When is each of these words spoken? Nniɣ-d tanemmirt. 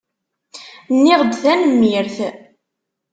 Nniɣ-d 0.95 1.31
tanemmirt. 1.41 2.17